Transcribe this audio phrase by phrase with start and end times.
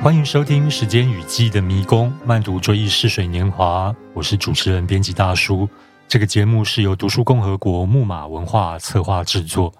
[0.00, 3.92] 欢迎收听《时间与记忆的迷宫》，慢读追忆似水年华。
[4.14, 5.68] 我是主持人编辑大叔。
[6.06, 9.74] 这个节目是由读书共和国木马文化策划制作。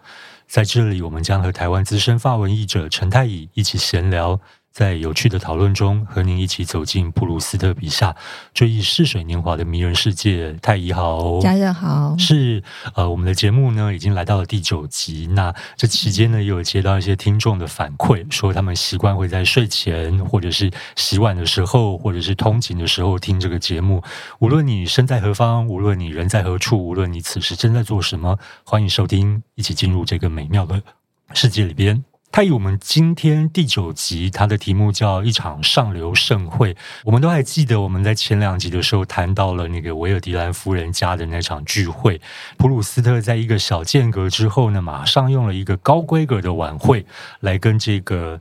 [0.48, 4.40] 在这里，我们将和台湾资深发文译者陈太乙一起闲聊。
[4.78, 8.14] 在有趣的讨论中，和您一起走进普鲁斯特笔下
[8.54, 10.52] 追忆逝水年华的迷人世界。
[10.62, 12.62] 太乙好，家人好，是
[12.94, 15.26] 呃，我们的节目呢已经来到了第九集。
[15.32, 24.00] 那这期间呢，也有接到一些听众的反馈，说他们习惯会在睡前，或者是洗碗的时候，或者是通勤的时候听这个节目。
[24.38, 30.80] 无论你身在何方，无论你人在何处，无论你此时正在做什么，欢迎收听，一起进入这个美妙的
[31.34, 32.04] 世界里边。
[32.30, 36.74] 他以，我们今天第九集，他的题目叫《一场上流盛会》。
[37.04, 42.20] 我们都还记得，我们在前两集的时候谈到了那个维尔迪兰夫人家的那场聚会。
[42.56, 47.04] 普鲁斯特在一个小间隔之后呢，马上用了一个高规格的晚会
[47.40, 48.40] 来跟这个。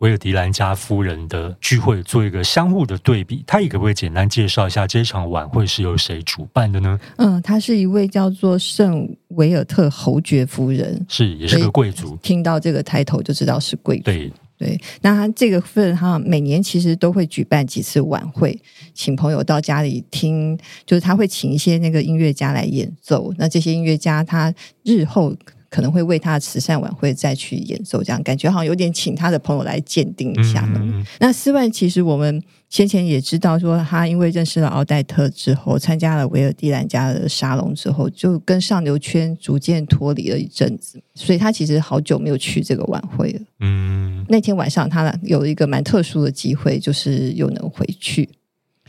[0.00, 6.98] 维尔迪兰家夫人的聚会做一个相互的对比，他也可不可以简单介绍一下这场晚会是由谁主办的呢？
[7.16, 12.16] 嗯，她是一位叫做圣维尔特侯爵夫人，是也是个贵族。
[12.22, 14.04] 听到这个抬头就知道是贵族。
[14.04, 18.58] 对对，那他这个夫人哈，每年其实都会举办几次晚会，
[18.94, 23.34] 请朋友到家里听，就是他会请一些那个音乐家来演奏。
[23.36, 25.36] 那这些音乐家他日后。
[25.70, 30.68] 可能会为他的慈善晚会再去演奏，这样感觉好像有点请他的朋友来鉴定一下。
[30.74, 43.40] 嗯、那斯万其实我们先前也知道，说他因为认识了奥黛特之后，参加了维尔蒂兰家的沙龙之后，就跟上流圈逐渐脱离了一阵子，所以他其实好久没有去这个晚会了。
[43.60, 48.28] 嗯，那天晚上他有一个蛮特殊的机会，就是又能回去，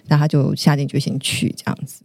[0.08, 2.04] 那他就下定决心去这样子。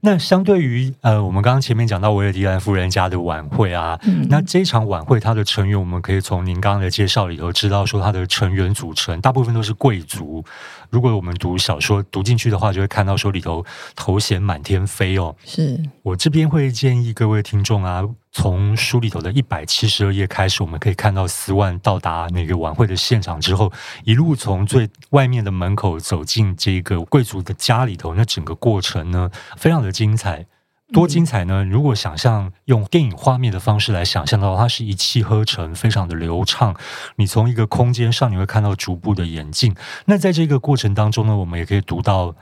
[0.00, 10.44] 那相对于呃，我们刚刚前面讲到维尔迪兰夫人家的晚会啊，嗯、那这场晚会它的成员，我们可以从您刚刚的介绍里头知道，说它的成员组成大部分都是贵族。
[10.90, 13.64] 如果我们读小说读进去的话，就会看到说里头
[13.96, 15.34] 头衔满天飞哦。
[15.44, 18.04] 是我这边会建议各位听众啊，
[18.36, 23.72] 从书里头的一百七十二页开始，我们可以看到斯万到达那个晚会的现场之后，
[24.04, 30.44] 一路从最外面的门口走进这个贵族的家里头，那整个过程呢，非常的精彩。
[30.92, 31.64] 多精彩呢？
[31.64, 36.76] 如果想象用电影画面的方式来想象的话，它是一气呵成，非常的流畅。
[37.16, 39.74] 你从一个空间上，你会看到逐步的演进。
[40.04, 42.34] 那在这个过程当中呢，我们也可以读到。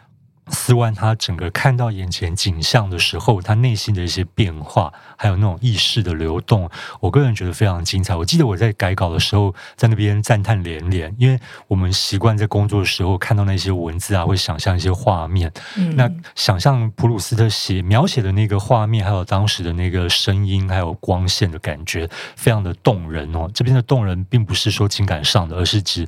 [0.49, 6.69] 斯万他整个看到眼前景象的时候，他内心的一些变化，还有那种意识的流动，
[7.01, 8.15] 我个人觉得非常精彩。
[8.15, 15.51] 我记得我在改稿的时候，在那边赞叹连连，因为我们习惯在工作的时候看到那些文字啊，会想象一些画面。
[15.77, 23.51] 嗯、那想象普鲁斯特写描写的那个画面，还有当时的那个声音，还有光线的感觉，非常的动人哦。
[23.55, 26.07] 这边的动人，并不是说情感上的，而是指。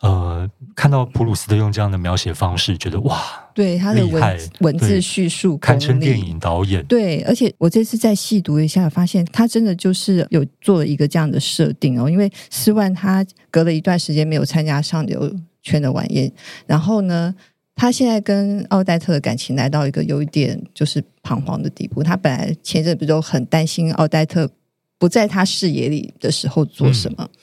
[0.00, 3.18] 呃，看到普鲁斯特用这样的描写方式，觉得哇，
[3.56, 6.84] 对他的文害文字叙述堪称电影导演。
[6.84, 12.10] 对，而且我这次再细读一下，发现他真的就是有做了一个这样的设定哦。
[12.10, 16.30] 因为斯万他隔了一段时间没有参加上流圈的晚宴，
[16.66, 17.34] 然后呢，
[17.74, 22.02] 他现在跟奥黛特的感情来到一个有一点就是彷徨的地步。
[22.02, 24.50] 他本来前阵子都很担心奥黛特
[24.98, 27.24] 不在他视野里的时候做什么。
[27.24, 27.40] 嗯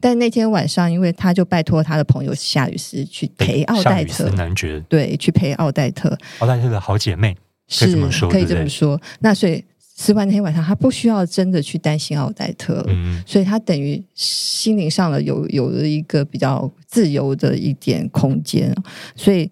[0.00, 4.78] 但那天晚上，因为他就拜托他的朋友夏雨斯去陪奥黛特，男爵。
[4.88, 7.36] 对，去陪奥黛特，奥黛特的好姐妹，
[7.78, 9.00] 可以这么说，可以这么说。
[9.20, 18.74] 那所以斯万那天晚上，他不需要真的去担心奥黛特，嗯，所以他等于心灵上了有有了一个比较自由的一点空间，
[19.14, 19.50] 所以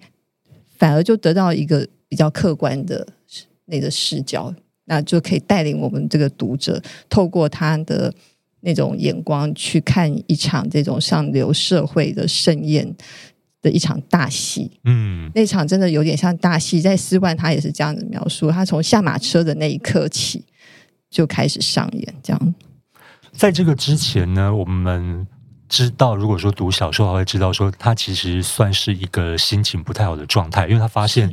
[0.77, 3.07] 反而就得到一个比较客观的
[3.67, 4.53] 那个视角，
[4.87, 8.13] 那就可以带领我们这个读者透过他的。
[8.61, 12.95] 那种眼光去看一场这种上流社会的盛宴
[13.63, 16.81] 的一场大戏，嗯，那场真的有点像大戏。
[16.81, 20.45] 在斯万他也是这样子描述，他从下马车的那一刻起
[21.11, 22.15] 就开始上演。
[22.23, 22.55] 这样，
[23.33, 25.27] 在这个之前呢，我们
[25.69, 31.33] 知道，如果说读小说，还会知道说他其实算是一个心情不太好的状态，因为他发现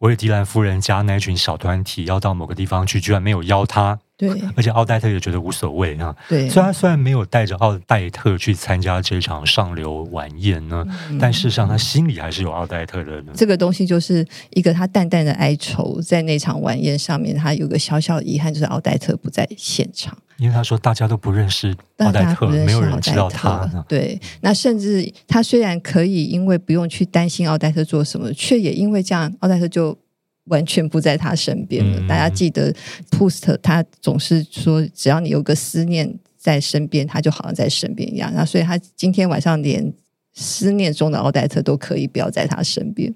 [0.00, 3.98] 维尔迪兰夫人家那群小团体要到某个地方去，居然没有邀他。
[4.16, 6.14] 对，而且奥黛特也觉得无所谓啊。
[6.28, 13.20] 对，虽然虽然没有带着奥黛特去参加这场上流晚宴呢，嗯、但事实上他心里还是有奥黛特的。
[13.34, 20.16] 这个东西就是一个他淡淡的哀愁，在那场晚宴上面，他有个小小的遗憾，就是奥黛特不在现场。
[20.36, 23.66] 因为他说大家都不认识奥黛特，没有人知道他。
[23.88, 29.98] 对，那甚至他虽然可以因为不用去担心奥黛特做什么，却也因为这样，奥黛特就。
[30.44, 32.08] 完全不在他身边了。
[32.08, 32.74] 大家记得，
[33.10, 38.32] 普鲁斯特他总是说，只要你有个思念在身边，他就好像在身边一样。
[38.34, 39.92] 那所以，他今天晚上连
[40.32, 43.14] 思念中的奥黛特都可以不要在他身边。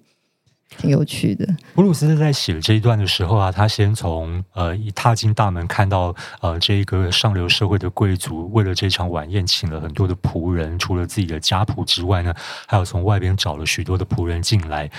[0.77, 1.49] 挺有趣的。
[1.75, 12.35] 布鲁斯特在写这一段的时候啊，他先从呃一踏进大门看到呃这一个上流社会的贵族为了这场晚宴请了很多的仆人，除了自己的家仆之外呢，
[12.67, 14.91] 还有从外边找了许多的仆人进来。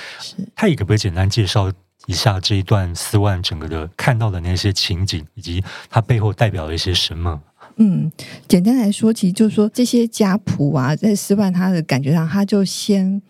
[0.55, 1.71] 他也可不可以简单介绍
[2.06, 7.42] 一下这一段斯万整个的看到的那些情景，以及它背后代表了一些什么？
[7.78, 8.12] 嗯，
[8.48, 13.22] 简单来说，其实就是说这些家仆啊，在斯万他的感觉上，他就先。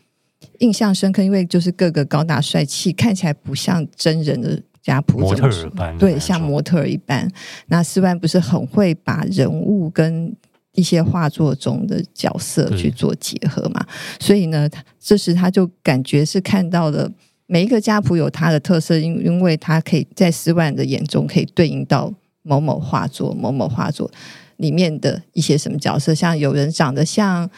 [0.59, 7.29] 印象深刻，因为就是个个高大帅气，看起来不像真人的家仆，模特儿般，对，像模特儿一般。
[7.67, 10.33] 那斯万不是很会把人物跟
[10.73, 13.85] 一些画作中的角色去做结合嘛？
[14.17, 17.11] 所以呢，这时他就感觉是看到了
[17.49, 22.13] 每一个家谱有它的特色，因因为它可以在斯万的眼中可以对应到
[22.43, 24.09] 某某画作、某某画作
[24.57, 27.49] 里面的一些什么角色，像有人长得像。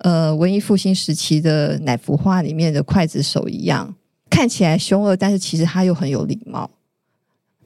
[0.00, 3.94] 呃，文艺复兴时期的哪幅画里面的刽子手一样，
[4.28, 6.70] 看起来凶恶，但是其实他又很有礼貌。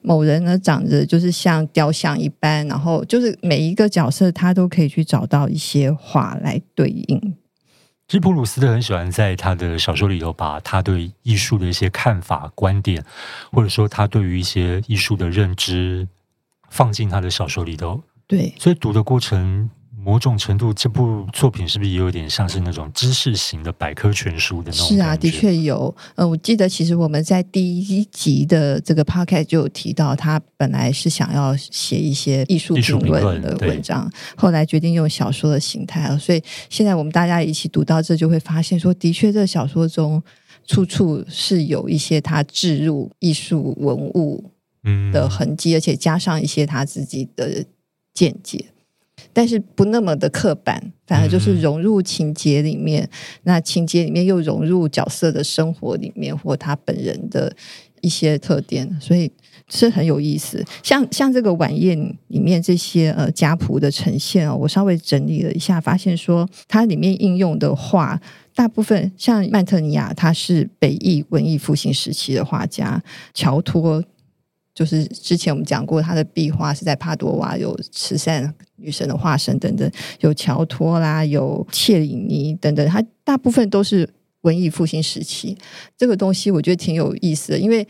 [0.01, 7.35] 某人呢，长得就是像雕像一般，然后就是每一个角色，他都可以去找到一些画来对应。
[8.11, 13.01] 其实普鲁斯特很喜欢在他的小说里头，把他对艺术的一些看法、观点，
[13.53, 16.05] 或者说他对于一些艺术的认知，
[16.69, 18.03] 放进他的小说里头。
[18.27, 19.69] 对，所以读的过程。
[20.03, 24.87] 某种程度，这部作品是不是也有点像是那种知识型的百科全书的那种？
[24.87, 25.95] 是啊，的确有。
[26.15, 36.17] 呃，我记得其实我们在第一集的这个 podcast 就有提到，他本来是想要写一些艺术评论的文章，后来决定用小说的形态。
[36.17, 40.21] 所以现在我们大家一起读到这，就会发现说，的确，这小说中
[40.65, 44.43] 处处是有一些他置入艺术文物
[45.13, 47.63] 的痕迹，嗯，而且加上一些他自己的
[48.13, 48.65] 见解。
[49.33, 53.09] 但是不那么的刻板，反而就是融入情节里面，嗯、
[53.43, 57.53] 那情节里面又融入角色的生活里面，或他本人的
[58.01, 59.31] 一些特点，所以
[59.69, 60.63] 是很有意思。
[60.83, 61.97] 像像这个晚宴
[62.27, 68.19] 里面这些呃家谱的呈现哦，我稍微整理了一下，发现说它里面应用的画，
[68.55, 73.01] 大部分像曼特尼亚，他是北意文艺复兴时期的画家，
[73.33, 74.03] 乔托。
[74.73, 79.89] 就是之前我们讲过，他的壁画是在帕多瓦，有慈善女神的化身等等，
[80.21, 84.09] 有乔托啦，有切里尼等等，他大部分都是
[84.41, 85.57] 文艺复兴时期。
[85.97, 87.87] 这个东西我觉得挺有意思的，因为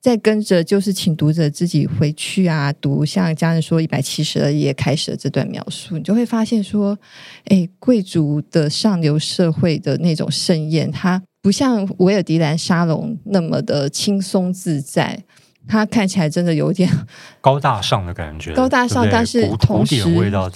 [0.00, 6.98] 在跟着就是请读者自己回去啊读，像家人说一百七十二页开始的这段描述，你就会发现说，
[7.44, 15.22] 哎，贵族的上流社会的那种盛宴，它不像维尔迪兰沙龙那么的轻松自在。
[15.70, 16.90] 他看起来真的有点
[17.40, 20.02] 高大上的感觉，高大上，但是同时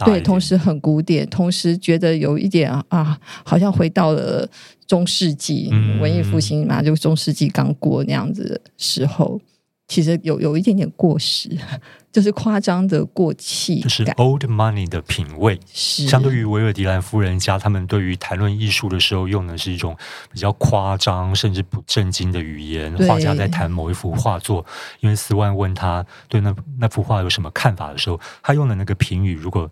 [0.05, 4.47] 对，同时很古典，同时觉得有一点啊，好像回到了
[4.89, 9.41] 中世纪，嗯、文艺复兴嘛，就中世纪刚过那样子的时候。
[9.87, 11.51] 其实有有一点点过时，
[12.11, 15.61] 就是夸张的过气，就是 old money 的品味。
[15.73, 19.95] 是相对于维尔迪兰夫人家，他们对于谈论艺术的时候，用的是一种
[20.33, 22.97] 比较夸张甚至不正经的语言。
[23.07, 24.65] 画家在谈某一幅画作，
[25.01, 29.71] 因为斯万问他对那那幅画有什么看法的时候，他用的那个评语，如果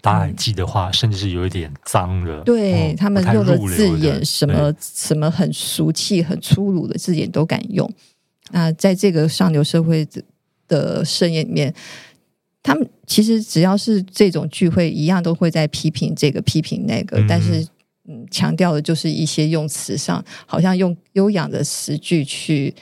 [0.00, 2.40] 大家还记得的话，嗯、甚至是有一点脏的。
[2.40, 7.88] 对、嗯、他们用的字眼，什么什么很俗气、很粗鲁的字眼都敢用。
[8.50, 10.06] 那在这个上流社会
[10.68, 11.74] 的盛宴里面，
[12.62, 17.66] 他们其实只要是这种聚会，一样都会在批评这个、批评那个，嗯、但是
[18.06, 22.74] 嗯，强调的就是一些用词上，好像用优雅的词句去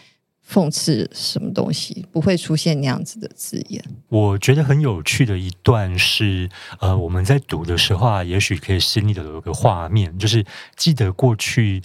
[0.48, 3.82] 讽刺什么东西，不会出现那样子的字眼。
[4.08, 6.50] 我觉得很有趣的一段是，
[6.80, 10.44] 呃，我们在读的时候啊，也许可以心里的有个画面，就是
[10.76, 11.80] 记得过去。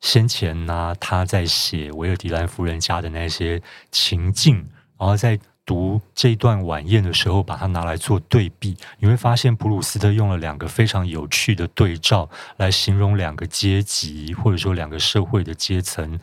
[0.00, 4.56] 先前呢、他在写维尔迪兰夫人家的那些情境，
[4.98, 16.18] 然后在读这段晚宴的时候，把它拿来做对比，你会发现普鲁斯特用了两个非常有趣的对照来形容两个阶级，或者说两个社会的阶层。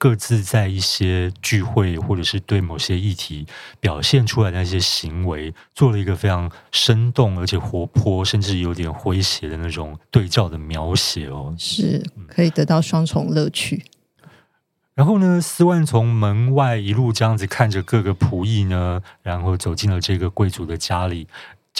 [0.00, 3.46] 各自在一些聚会，或者是对某些议题
[3.80, 13.84] 表现出来的那些行为，做了一个非常生动而且活泼，甚至有点诙谐的那种对照的描写哦，是可以得到双重乐趣。
[14.94, 21.28] 然后呢，斯万从门外一路这样子看着各个仆役呢，然后走进了这个贵族的家里。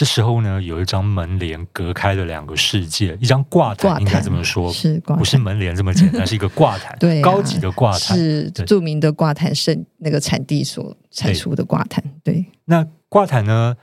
[0.01, 6.25] 这时候呢，有一张门帘隔开了两个世界，一张挂毯，应该这么说，是不是门帘这么简单？
[6.25, 12.03] 是一个挂毯， 对、啊，高级的挂毯，是著名的挂毯圣那个产地所产出的挂毯。
[12.23, 13.77] 对，对那挂毯呢，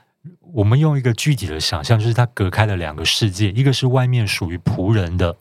[0.51, 5.33] 我们用一个具体的想象，就是它隔开了两个世界，一个是外面属于仆人的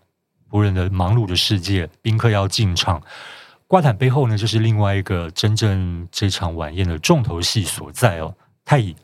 [0.49, 3.03] 仆人的忙碌的世界，宾客要进场。
[3.67, 8.33] 挂毯背后呢，就是另外一个真正这场晚宴的重头戏所在哦。
[8.65, 8.95] 太乙，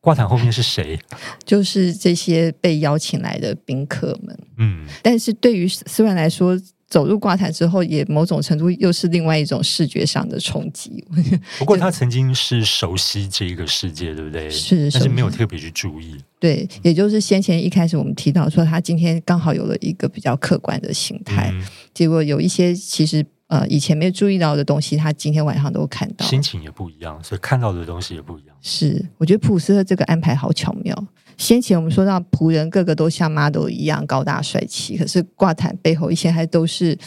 [0.00, 0.98] 挂毯后面是谁？
[1.44, 4.38] 就是这些被邀请来的宾客们。
[4.58, 11.04] 嗯，但是对于斯文来说，走入挂毯之后，也某种程度又是另外一种视觉上的冲击。
[11.58, 14.48] 不过他曾经是熟悉这一个世界，对不对？
[14.48, 16.16] 是，但是没有特别去注意。
[16.38, 21.62] 对，也就是先前一开始我们提到说，他今天刚好有了一个比较客观的形态，嗯、
[21.92, 23.26] 结果有一些其实。
[23.48, 28.54] 呃，以前没有注意到的东西，他今天晚上都看到，心情也不一样，所以看到的东西也不一样。
[28.60, 31.06] 是，我觉得普鲁斯特这个安排好巧妙。
[31.38, 36.98] 先前我们说到仆人个个都像 model 一样高大帅气，可是挂毯背后一些还都是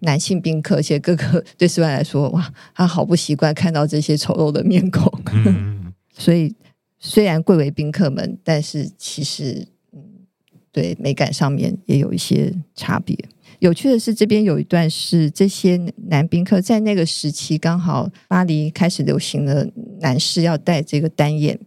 [0.00, 5.12] 男性宾客，而且个个对斯万来说，哇，他好不习惯看到这些丑陋的面孔。
[5.32, 6.52] 嗯、 所以
[6.98, 10.00] 虽然贵为宾客们，但是其实，嗯，
[10.72, 13.16] 对美感上面也有一些差别。
[13.64, 19.66] 有趣的是，这边有一段是这些男宾客在那个时期，刚好巴黎开始流行了，
[20.00, 21.58] 男士要戴这个单眼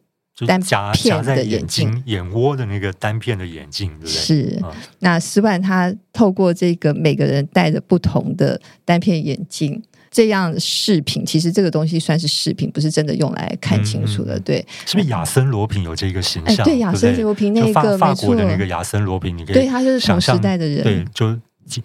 [0.45, 0.61] 单
[0.93, 4.11] 片的眼镜，眼窝的那个单片的眼镜，对不对？
[4.11, 4.61] 是。
[4.99, 14.39] 那斯万他透过这个每个人戴着不同的单片眼镜，这样饰品，其实这个东西算是饰品，不是真的用来看清楚的。
[14.41, 16.63] 对，是不是亚森罗平有这个形象？
[16.63, 21.35] 对，亚森罗平那个法国的那个亚森罗平，你可以对他就是同时代的人，对，就。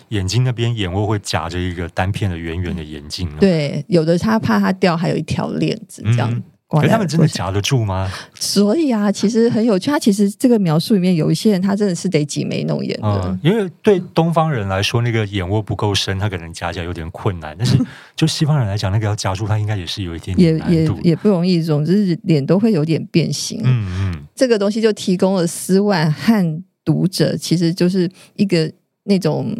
[0.08, 6.32] 眼睛那边眼窝会夹着一个单片的圆圆的眼镜，对，有的他怕它掉，还有一条链子这样。
[6.32, 8.10] 嗯、可是他们真的夹得住吗？
[8.34, 9.90] 所以啊，其实很有趣。
[9.90, 13.38] 他其实这个描述里面有一些人，他真的是得挤眉弄眼的、嗯。
[13.42, 17.54] 因为对东方人来说，那个眼窝不够深，他可能夹起来有点困难。
[17.58, 17.76] 但是
[18.16, 21.60] 就西方人来讲，那个要夹住，他应该也是有一点也也也不容易。
[21.60, 23.60] 总之，脸都会有点变形。
[23.64, 28.72] 嗯嗯，这个东西就提供了斯万和读者，其实就是一个
[29.04, 29.56] 那种。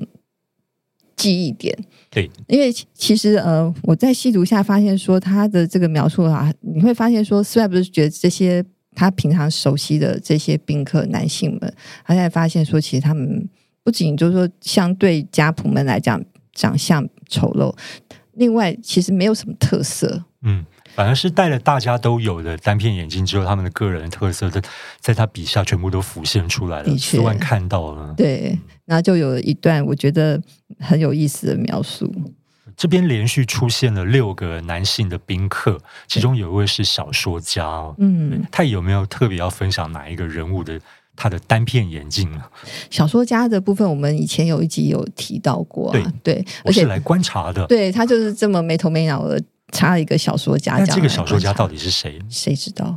[1.14, 1.76] 记忆点，
[2.10, 8.64] 对，因为其实呃，我在细读下发现说他的这个描述啊，你会发现说，斯万不是觉得这些
[8.96, 13.48] 他平常熟悉的这些宾客男性们，他才发现说，其实他们
[13.84, 16.20] 不仅就是说相对家仆们来讲
[16.54, 17.72] 长相丑陋，
[18.32, 20.64] 另外其实没有什么特色，嗯。
[20.94, 24.62] 反而是戴了大家都有的单片眼镜之后，他们的个人特色在
[25.00, 26.96] 在他笔下全部都浮现出来了。
[26.98, 30.40] 斯万看到了，对，然后就有一段我觉得
[30.78, 32.12] 很有意思的描述。
[32.76, 37.64] 这边连续出现了六个男性的宾客，其中有一位是小说家。
[37.98, 40.80] 嗯，他有没有特别要分享哪一个人物的
[41.14, 42.42] 他的单片眼镜呢？
[42.90, 46.12] 小说家的部分，我们以前有一集有提到过，啊。
[46.24, 47.66] 对，对，我是来观察的。
[47.66, 49.42] 对，他就是这么没头没脑的。
[49.72, 52.20] 插了一个小说家，那这个小说家到底是谁？
[52.28, 52.96] 谁知道？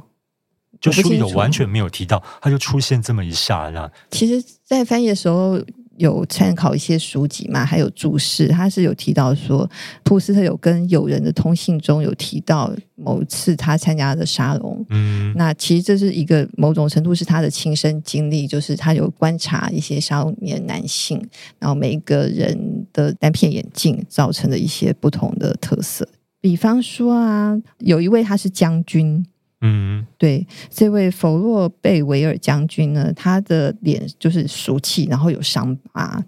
[0.79, 3.89] 就书里有完全没有提到，他就出现这么一下，这样。
[4.11, 5.59] 其实，在翻译的时候
[5.97, 9.67] 有参考一些书籍嘛，还有注释，他是有提到说，
[10.03, 14.85] 普鲁斯特有跟友人的通信中有提到某次他参加的沙龙。
[14.89, 21.25] 嗯，那其实这是一个某种程度是他的亲身经历，就是他有观察一些沙龙里面的男性，
[21.57, 26.07] 然后每一个人的单片眼镜造成的一些不同的特色。
[26.45, 29.25] 比方说啊，有一位他是将军，
[29.61, 36.23] 嗯，对，这位弗洛贝维尔将军呢，他的脸就是俗气，然后有伤疤，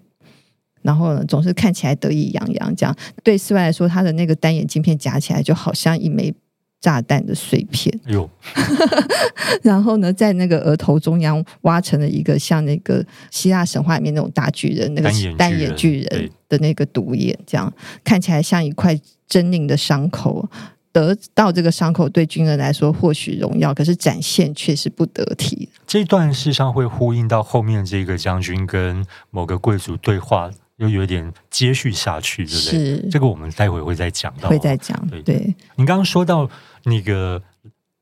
[0.82, 2.92] 然后呢总是看起来得意洋洋，这样。
[3.22, 6.34] 对斯外来说，他的那个单眼镜片夹起来就好像一枚
[6.80, 8.28] 炸弹的碎片，哎呦，
[9.62, 18.98] 然后呢，在那个额头中央挖成了一个像那个希腊神话里面那种大巨人那个单眼巨人的那个独眼，这样看起来像一块。
[19.28, 20.48] 狰狞的伤口，
[20.90, 25.68] 得到这个伤口对军人来说或许荣耀，可是展现却是不得体。
[25.86, 32.70] 这段事实上会呼应到后面这个将军跟某个贵族对话，又有点接续下去，对不对？
[32.70, 34.98] 是这个我们待会会再讲到，会再讲。
[35.10, 36.48] 对，对你刚刚说到
[36.84, 37.42] 那个。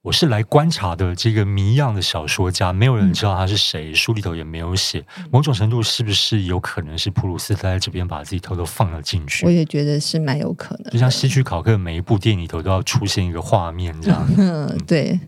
[0.07, 5.05] 我是来观察的这个谜样的小说家，没有人知道他是谁，嗯、书里头也没有写。
[5.33, 9.45] 某种程度是不是有可能是普鲁斯特在这边把自己偷偷放了进去？
[9.45, 10.93] 我也觉得是蛮有可能。
[10.93, 14.25] 就像希区考克每一部电影里头都要出现一个画面这样。
[14.39, 15.19] 嗯，对。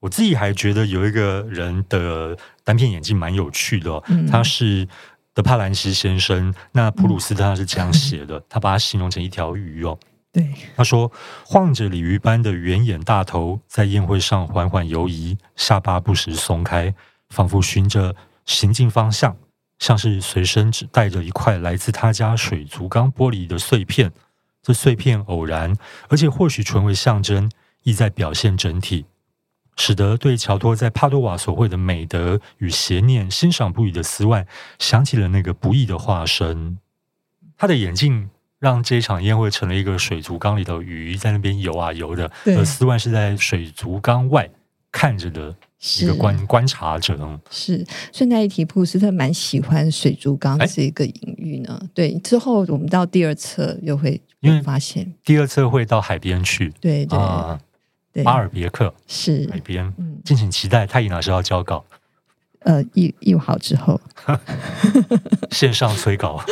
[0.00, 4.88] 我自己还觉得有一个人的单片眼镜蛮有趣的，嗯、他是
[5.32, 6.52] 德帕兰西先生。
[6.72, 9.96] 那普鲁斯特他是这样写的，嗯、他把它形容成一条鱼哦。
[10.34, 11.12] 对，他说，
[11.46, 16.92] 晃着鲤鱼般的圆眼大头，在宴会上缓缓游移，下巴不时松开，
[17.28, 19.36] 仿佛寻着行进方向，
[19.78, 24.10] 像是随身只带着一块来自他家水族缸玻璃的碎片。
[24.60, 25.76] 这碎片偶然，
[26.08, 27.48] 而且或许纯为象征，
[27.84, 29.06] 意在表现整体，
[29.76, 34.44] 使得对乔托在帕多瓦所绘的美德与邪念欣赏不已的斯万，
[34.80, 36.78] 想起了那个不义的化身。
[37.56, 38.30] 他的眼镜
[38.64, 44.48] 让这一场宴会成了一个水族缸里头鱼在那边游啊游的，而斯万是在水族缸外
[44.90, 45.54] 看着的
[46.00, 47.38] 一个观是观察者。
[47.50, 51.76] 是，顺带一提，普鲁斯特蛮喜欢水族缸这个隐喻呢。
[51.78, 57.60] 欸、对，之后我们到第二册又会因为发现，第二册会到海边去，对对，啊、
[58.14, 60.86] 对巴尔别克是海边，嗯，敬请期待。
[60.86, 61.84] 太乙老师要交稿，
[62.60, 64.00] 呃，译译好之后，
[65.52, 66.42] 线上催稿。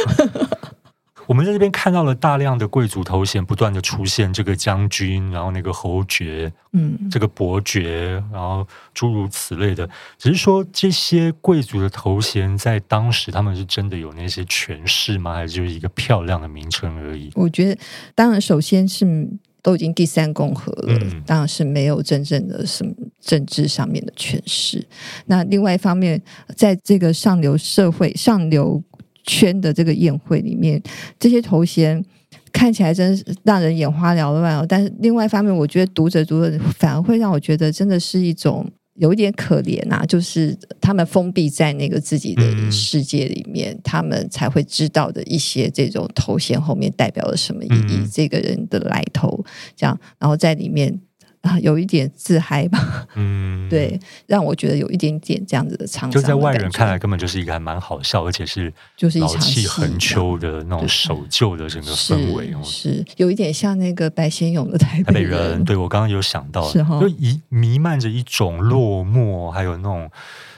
[1.27, 9.89] 我们在这边看到了大量的贵族头衔不断的出现，这个将军，然后那个侯爵，嗯，这个伯爵，然后诸如此类的。
[10.19, 15.35] 只是说这些贵族的头衔在当时他们是真的有那些权势吗？
[15.35, 17.31] 还是就是一个漂亮的名称而已？
[17.35, 17.81] 我觉得，
[18.15, 19.29] 当然，首先是
[19.63, 24.85] 都已经第三共和了，嗯、当然是没有真正的什么政治上面的权势。
[25.27, 26.21] 那另外一方面，
[26.57, 28.83] 在这个上流社会上流。
[29.25, 30.83] 圈的这个宴会里面，
[31.19, 32.05] 这些头衔
[32.53, 34.67] 看起来真是让人眼花缭乱哦。
[34.69, 49.45] 但是另外一方面，我觉得读者读着反而会让我觉得真的是一种有一点可怜啊，就是他们封闭在那个自己的世界里面，嗯、他们才会知道的一些这种头衔后面代表了什么意义，嗯、这个人的来头，
[49.77, 51.01] 这样，然后在里面。
[51.43, 65.65] 啊，有一点自嗨吧，嗯， 对，让我觉得有一点点这样子的沧桑的，就在外人看来根本就是一个还蛮好笑，而且是就是一场老气横秋的那种守旧的整个氛围，是，是有一点像那个白先勇的台北人。
[65.65, 70.09] 对我刚刚有想到，就一弥漫着一种落寞，还有那种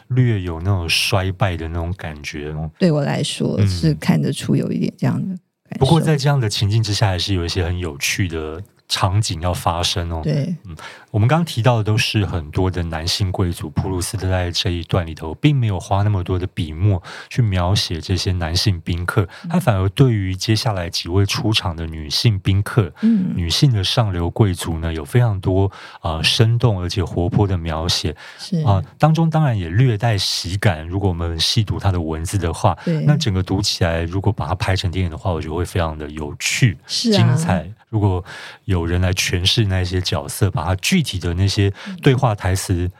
[0.09, 2.55] 略有那种衰败的那种感觉。
[2.79, 5.29] 对我来说是看得出有一点这样的
[5.71, 5.79] 感觉。
[5.79, 8.63] 不过在这样的情境之下，还是有一些很有趣的。
[8.95, 10.77] 场景要发生哦，对，嗯，
[11.11, 25.67] 我们刚刚提到的都是很多的男性贵族，普鲁斯特在这一段里头并没有花那么多的笔墨去描写这些男性宾客，他反而对于接下来几位出场的女性宾客，嗯，女性的上流贵族呢，有非常多
[26.01, 28.61] 啊、呃、生动而且活泼的描写，是。
[28.61, 30.87] 啊、呃，当中当然也略带喜感。
[30.87, 37.69] 如果我们细读他的文字的话，对，那整个读起来，如果把它拍成电影的话，我觉得会非常的有趣、是啊、精彩。
[37.95, 38.23] 如果
[38.65, 42.91] 有人来诠释那些角色，把他具体的那些对话台词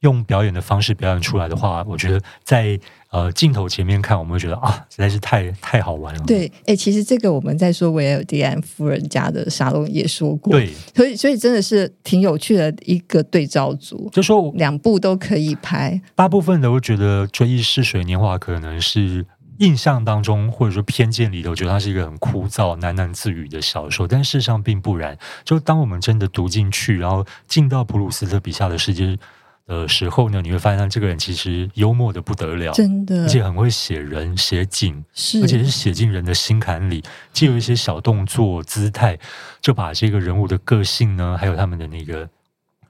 [0.00, 6.24] 用表演的方式表演出来的话，我觉得在呃镜头前面看，我们会觉得啊，实在是太太好玩了。
[6.26, 16.00] 对，哎、欸，其实这个我们在说维尔迪安夫人家的沙龙也说过，对，所以所以真的是挺有趣的一个对照组，就说两部都可以拍。
[16.14, 19.26] 大部分的我觉得《追忆似水年华》可能是。
[19.60, 25.16] 印象当中，或者说偏见里头，我觉得它是一个很枯燥、喃喃自语的小说，但事实上并不然。
[25.44, 29.18] 就当我们真的读进去，然后进到普鲁斯特笔下的世界
[29.66, 39.18] 的时候呢，你会发现，这个人其实幽默的不得了，真的，而且很会写人、写景，是，而且是写进人的心坎里，既有一些小动作、姿态，
[39.60, 42.26] 就把这个人物的个性呢，还有他们的那个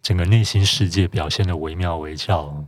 [0.01, 2.65] 整个内心世界表现得惟妙惟肖。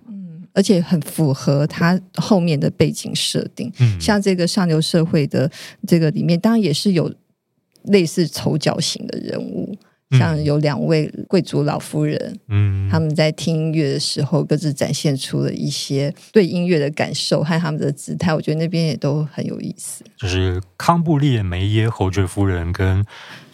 [0.52, 5.50] 而且很符合他后面的背景设定，嗯，像这个上流社会的
[5.86, 7.12] 这个里面，当然也是有
[7.84, 9.74] 类似丑角型的人物，
[10.10, 20.04] 嗯、像有两位贵族老夫人，嗯，他们在听音乐的时候，各自展现出了一些对音乐的感受和他们的姿态，我觉得那边也都很有意思。
[20.16, 23.04] 就是康布列梅耶侯爵夫人跟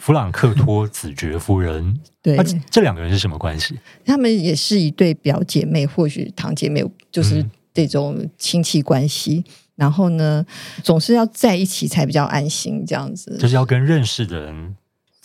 [0.09, 2.01] 弗朗克托子爵夫人。
[2.23, 3.79] 对，啊、这两个人是什么关系？
[4.07, 7.45] 他们也是一对表姐妹，或许堂姐妹，就是
[7.75, 9.45] 这种亲戚关系。
[9.47, 10.43] 嗯、然后呢，
[10.83, 13.37] 总是要在一起才比较安心，这样子。
[13.39, 14.75] 就是要跟认识的人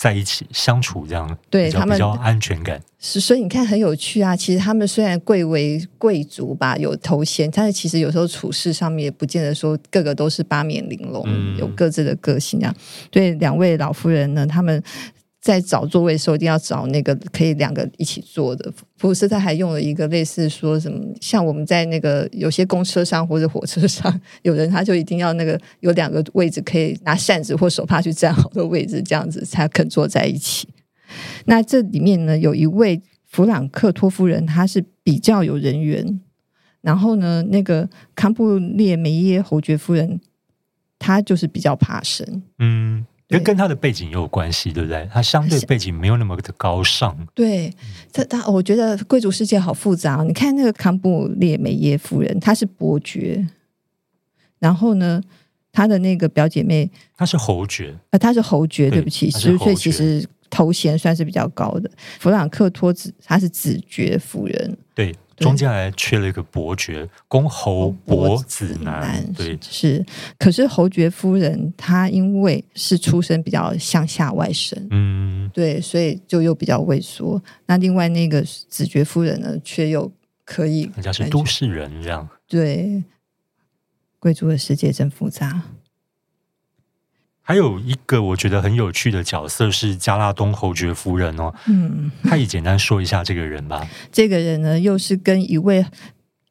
[0.03, 2.77] 在一起相处，这样对他们比较安全感。
[2.99, 4.35] 是，所以你看很有趣啊。
[4.35, 12.75] 其实他们虽然贵为贵族吧，有头衔，但是其实有时候处事上面也不见得说个个都是八面玲珑，嗯、有各自的个性啊。
[13.09, 14.83] 对，两位老夫人呢，他们。
[15.43, 18.71] 在找座位的时候，一定要找那个可以两个一起坐的。
[18.97, 30.65] 普鲁斯特还用了一个类似说什么，像我们在那个有些公车上或者火车上，有人他就一定要那个有两个位置可以拿扇子或手帕去站好的位置，这样子才肯坐在一起。
[31.43, 36.21] 那这里面呢，有一位弗朗克托夫人，她是比较有人缘。
[36.79, 40.21] 然后呢，那个康布列梅耶侯爵夫人，
[40.97, 42.43] 她就是比较怕生。
[42.59, 43.05] 嗯。
[43.33, 45.07] 跟跟他的背景也有关系，对不对？
[45.11, 47.17] 他相对背景没有那么的高尚。
[47.33, 47.73] 对，
[48.11, 50.23] 他他，我觉得贵族世界好复杂。
[50.25, 53.47] 你看那个康布列梅耶夫人，她是伯爵，
[54.59, 55.21] 然后呢，
[55.71, 61.89] 她的那个表姐妹，她是侯爵，呃，她是侯爵，对不起，十岁其实头衔算是比较高的。
[62.19, 69.25] 弗朗克托子，她是子爵夫人，对，中间还缺了一个伯爵，公侯伯子男。
[69.33, 70.05] 对，是。
[70.37, 77.41] 可是侯爵夫人她因为是出身比较向下外省，嗯，对，所以就又比较畏缩。
[77.65, 80.11] 那另外那个子爵夫人呢，却又
[80.45, 82.27] 可以，人家是都市人这样。
[82.47, 83.03] 对，
[84.19, 85.63] 贵族的世界真复杂。
[87.45, 93.85] 还有一个我觉得很有趣的角色是加拉东侯爵夫人哦，嗯，可以简单说一下这个人吧。
[94.11, 95.85] 这个人呢，又是跟一位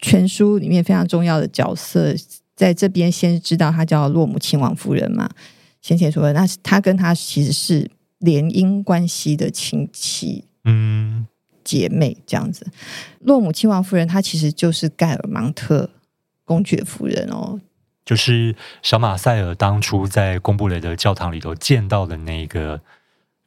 [0.01, 2.15] 全书里面非常重要的角色，
[2.55, 5.31] 在这边先知道他叫洛姆亲王夫人嘛。
[5.81, 11.27] 先前说的，那是他跟他其实是联姻关系的亲戚，嗯，
[11.65, 12.67] 姐妹这样子。
[13.21, 15.89] 洛姆亲王夫人，她其实就是盖尔芒特
[16.45, 17.59] 公爵夫人哦。
[18.13, 22.79] 就是小马塞尔当初在贡布雷的教堂里头见到的那个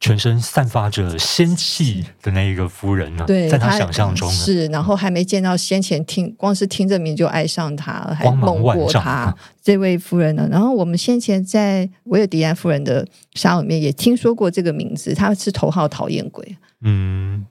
[0.00, 3.24] 全身散发着仙气的那一个夫人呢？
[3.26, 10.48] 对，在他想象中是，然后还没见到先前听，光是听这名就爱上他了，还梦过他这位夫人呢。
[10.50, 16.56] 然后我们先前在维尔迪安夫人的沙里面也听说过这个名字，他是头号讨厌鬼。
[16.82, 17.46] 嗯，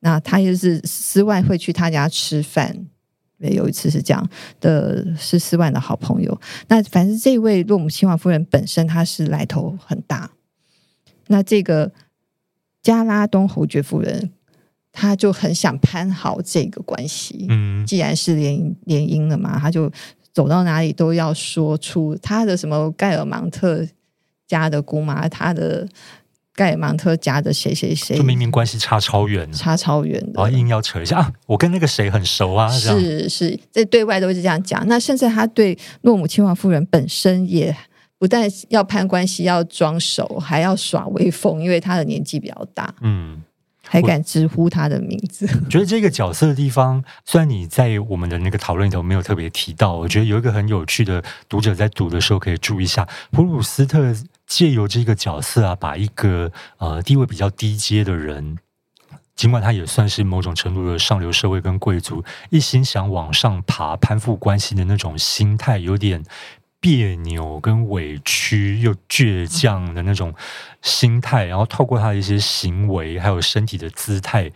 [0.00, 2.86] 那他就是私外会去他家吃饭。
[3.38, 4.28] 有一次是这样
[4.60, 6.40] 的，是斯万的好朋友。
[6.68, 10.30] 那反正这位洛姆亲王夫人本身她是来头很大。
[11.26, 11.92] 那这个
[12.82, 14.30] 加拉东侯爵夫人，
[14.92, 17.46] 她就很想攀好这个关系。
[17.48, 19.90] 嗯，既然是联联姻了嘛，她就
[20.32, 23.86] 走到哪里都要说出她的什么盖尔芒特
[24.46, 25.88] 家的姑妈，她的。
[26.56, 31.32] 盖尔芒特家的谁谁谁，就明明关系差超远，差超远的，然后硬要扯一下啊！
[31.44, 34.82] 我跟那个谁很熟啊，是是，这对外都是这样讲。
[34.88, 37.76] 那甚至他对洛姆亲王夫人本身也
[38.18, 43.42] 不但要攀关系，要装熟，还要耍威风，因为他的年纪比较大，嗯，
[43.86, 45.46] 还敢直呼他的名字。
[45.68, 54.14] 觉得这个角色的地方，虽然你在我们的那个讨论里头没有特别提到，我觉得有一个很有趣的，读者在读的时候可以注意一下，普鲁斯特。
[54.46, 58.56] 借由这个角色啊，把一个呃地位比较低阶的人，
[59.34, 66.22] 尽管他也算是某种程度的上流社会跟贵族，一心想往上爬、攀附关系的那种心态，有点
[66.78, 70.32] 别扭跟委屈又倔强的那种
[70.80, 74.50] 心态，然后透过他的一些行为还有身体的姿态，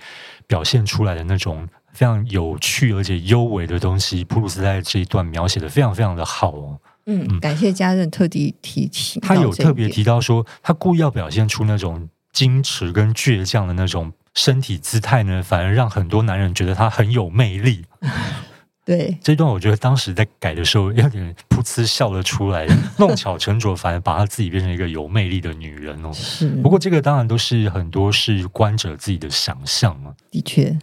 [0.47, 6.79] 表现出来的那种非常有趣而且优微的东西，普鲁斯在这一段描写的非常非常的好哦。
[7.07, 9.21] 嗯，感谢家人特地提起。
[9.21, 17.85] 他有特别提到说，他故意要表现出那种矜持跟倔强的那种身体姿态呢，反而让很多男人觉得他很有魅力。
[18.85, 22.67] 对，这段我觉得当时在改的时候，有点噗嗤笑了出来，
[22.99, 26.11] 弄巧成拙，反而把他自己变成一个有魅力的女人哦。
[26.13, 30.13] 是，不过这个当然都是很多是观者自己的想象嘛。
[30.31, 30.77] 的确。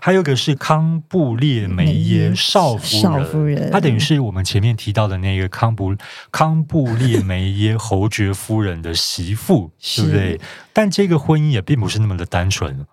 [0.00, 5.94] 还有一个是康布列梅耶少夫人，少夫人，她等于是我们前面提到的那个康布
[6.30, 10.40] 康布列梅耶侯爵夫人的媳妇，对不对？
[10.72, 12.86] 但这个婚姻也并不是那么的单纯。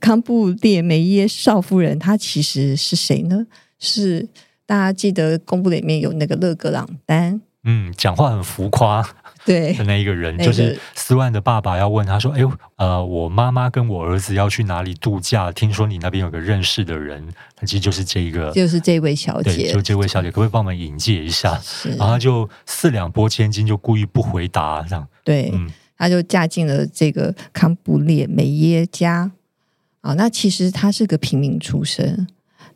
[0.00, 3.46] 康布列梅耶少夫人，她其实是谁呢？
[3.78, 4.28] 是
[4.66, 9.08] 大家记得公布里面有那个勒格朗丹，嗯，讲话很浮夸。
[9.44, 15.50] 对的那一个人，就是斯万的爸爸要问他说：“哎呦，呃，我妈妈跟我儿子要去哪里度假？
[15.52, 17.26] 听说你那边有个认识的人，
[17.60, 21.60] 那其实就是这一个，就是这位小姐，就这位小姐，可不可以帮我们引荐一下？”
[21.96, 25.06] 然后他就四两拨千斤，就故意不回答这样。
[25.24, 29.30] 对，嗯，他就嫁进了这个康布列梅耶家。
[30.00, 32.26] 啊，那其实他是个平民出身，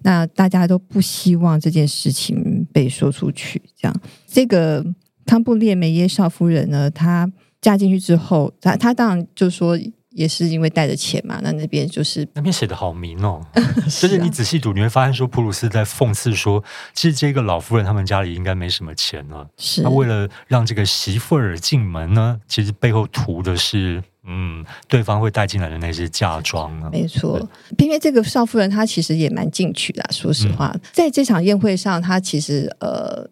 [0.00, 3.60] 那大家都不希望这件事情被说出去。
[3.76, 4.84] 这样，这个。
[5.32, 7.26] 康布列梅耶少夫人呢，她
[7.58, 9.78] 嫁进去之后，她她当然就说
[10.10, 11.40] 也是因为带着钱嘛。
[11.42, 13.40] 那那边就是那边写的好明哦，
[13.88, 19.48] 就是你仔细读，你会发现说普鲁斯在讽刺说，其实这个老夫人他们家里应该没什么钱了。
[19.56, 26.90] 是，他为了让这个媳妇儿进门呢，其实背后图的是嗯，对方会带进来的那些嫁妆啊。
[26.92, 27.38] 没错，
[27.78, 33.26] 偏偏这个少夫人她其实也蛮进取的，说实话，嗯、在这场宴会上，她其实呃。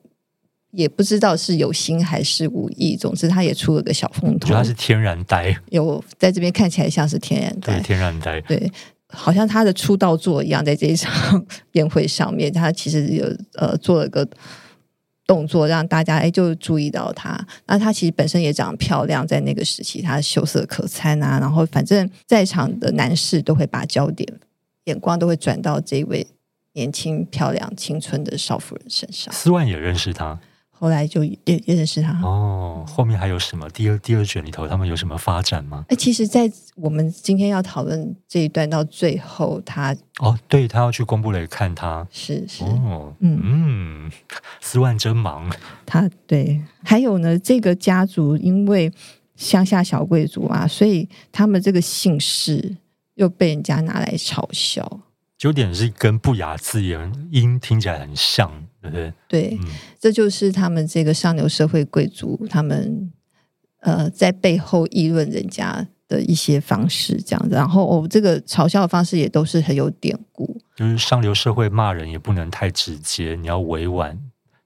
[0.73, 4.49] 也不知道是有心还是无意，总之他也出了个小风头。
[4.49, 8.71] 主要是天然呆，有在这边看起来像是天然呆，对，天然呆，对，
[9.09, 14.25] 好像他的出道作一样，在这一场 宴会上面，他其实有呃做了个
[15.27, 17.39] 动作，让大家哎就注意到他。
[17.67, 24.29] 那他其实本身也长得漂亮，在那个时期他秀色可餐啊，然后反正在场的男士都会把焦点
[24.85, 26.25] 眼光都会转到这位
[26.75, 29.35] 年轻漂亮青春的少夫人身上。
[29.35, 30.39] 斯万也认识他。
[30.81, 32.19] 后来就也也认识他。
[32.23, 33.69] 哦，后面还有什么？
[33.69, 35.85] 第二第二卷里头他们有什么发展吗？
[35.91, 44.13] 哎，其实，在我们今天要讨论这一段到最后，他哦，对他要去公布雷看他，是是哦，嗯嗯，
[44.63, 45.55] 斯万真忙。
[45.85, 48.91] 他对，还有呢，这个家族因为
[49.37, 52.75] 乡下小贵族啊，所以他们这个姓氏
[53.17, 55.01] 又被人家拿来嘲笑。
[55.43, 58.51] 有点是跟不雅字眼音听起来很像，
[58.83, 59.13] 对不对？
[59.27, 63.11] 对，嗯、这就是他们这个上流社会贵族他们
[63.81, 67.55] 呃在背后议论人家的一些方式，这样子。
[67.55, 70.61] 然后哦，这个嘲笑的方式也都是很有典故。
[70.77, 74.19] 就是上流社会骂人也不能太直接，你要委婉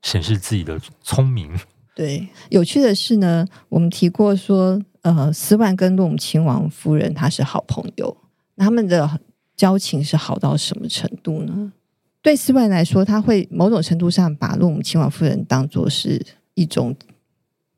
[0.02, 1.56] 显示自己的聪明。
[1.94, 8.16] 对，有趣的是呢，我们提过说，呃，斯万跟洛姆亲王夫人他是好朋友，
[8.56, 9.20] 他们的。
[9.56, 11.72] 交情是好到什么程度呢？
[12.20, 16.96] 对斯万来说，他会某种程度上把洛姆亲王夫人当做是一种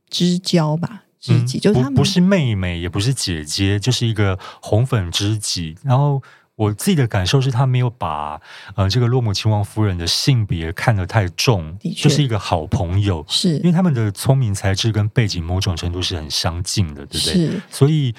[0.09, 5.77] 知交吧，知己，嗯、就是他们不，不是妹妹，也不是姐姐，就是一个红粉知己。
[5.83, 6.23] 然后
[6.55, 8.41] 我自己的感受是他没有把
[8.77, 17.35] 呃这个洛姆亲王夫人的性别看得太重，的确，就是一个好朋友，是因为他们的聪明才智跟背景某种程度是很相近的，对不对？
[17.35, 18.15] 是，所以。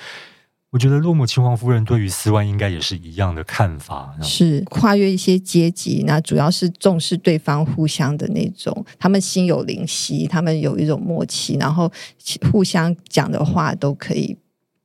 [0.72, 11.90] 我觉得洛姆亲王夫人对于斯万应该也是一样的看法，是跨越一些阶级，那主要是重视对方互相的那种，他们心有灵犀，他们有一种默契，然后
[12.52, 14.38] 互相讲的话都可以。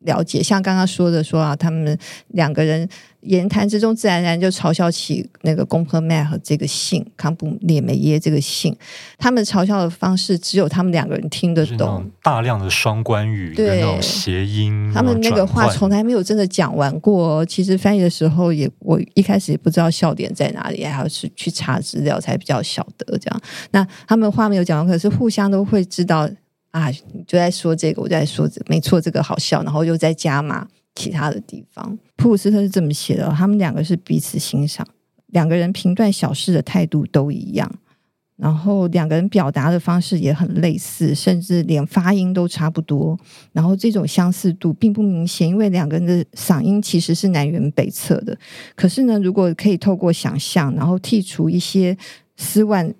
[0.04, 1.96] 了解，像刚刚说的说啊，他们
[2.28, 2.88] 两个人
[3.20, 8.76] 言谈之中，自然而然就嘲笑起那个公婆麦和这个姓康布列梅耶这个姓。
[9.18, 12.10] 他们嘲笑的方式，只有他们两个人听得懂。
[12.22, 14.90] 大量的双关语，对那种谐音。
[14.92, 17.44] 他们那个话从来没有真的讲完过。
[17.46, 23.40] 其实翻译的时候也，我一开始也不知道笑点在哪里，还要去去查资料才比较晓得这样。
[23.70, 26.28] 那他们话没有讲完，可是互相都会知道。
[26.72, 26.90] 啊，
[27.26, 31.98] 就在说这个，我就在说这，没错，这个好笑，然后又在加码其他的地方。
[32.16, 34.86] 普鲁斯特是这么写的，他们两个是彼此欣赏，
[35.28, 37.70] 两个人评断小事的态度都一样，
[38.36, 43.18] 然后两个人表达的方式也很类似，甚至连发音都差不多。
[43.52, 48.34] 然后这种相似度并不明显，因为两个人的嗓音其实是南辕北辙的。
[48.74, 51.94] 可是呢，如果可以透过想象，然后剔除一些
[52.38, 52.94] 斯万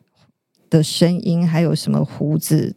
[0.68, 2.76] 的声音，还有什么胡子。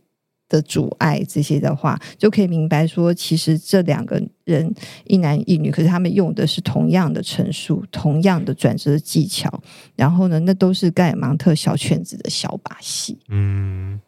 [0.56, 9.52] 的阻碍这些的话，就可以明白说，其实这两个人一男一女，可是他们用的是同样的陈述，同样的转折技巧。
[9.96, 13.18] 然后呢，那都是盖尔芒特小圈子的小把戏。
[13.28, 14.00] 嗯，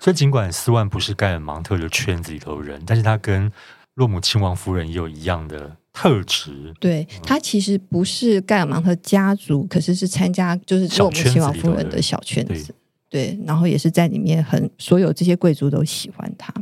[0.00, 3.50] 所以尽管斯万不是盖尔芒特的圈子里头人，但是他跟
[3.94, 6.74] 洛姆亲王夫人也有一样的特质。
[6.80, 12.74] 对，他其实不是盖尔芒特家族，可是是参加就是洛姆亲王夫人的小圈子。
[13.08, 16.52] 对，然后也是在里面很所有这些贵族都喜欢他。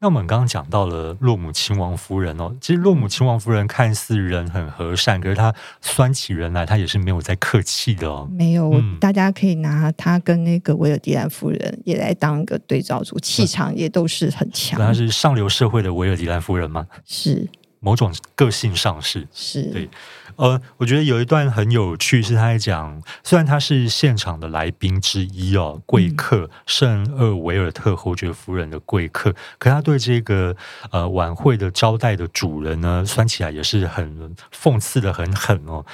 [0.00, 8.28] 那我们刚刚讲到了洛姆亲王夫人哦，其实洛姆亲王夫人看似人很和善，可是她酸起人来，她也是没有在客气的哦。
[8.32, 14.76] 没有，嗯、大家可以拿她跟那个维尔迪兰夫人也来当一个对照组，气场也都是很强。
[14.80, 16.84] 她是上流社会的维尔迪兰夫人吗？
[17.04, 17.48] 是。
[17.78, 19.90] 某种个性上是是对，
[20.36, 30.56] 呃，我觉得有一段很有趣，是他在讲，虽然他是现场的来宾之一哦，贵客圣厄维尔特侯爵夫人的贵客，可他对这个
[30.90, 35.84] 呃晚会的招待的主人呢，算起来也是很讽刺的很狠哦，